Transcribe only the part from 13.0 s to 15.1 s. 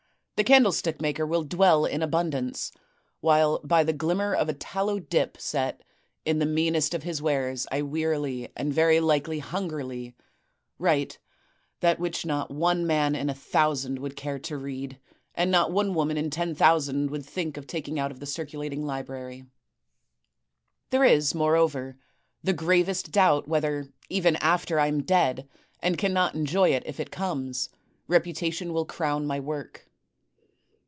in a thousand would care to read,